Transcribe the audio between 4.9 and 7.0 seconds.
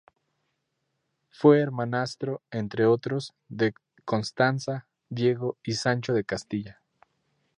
Diego y Sancho de Castilla.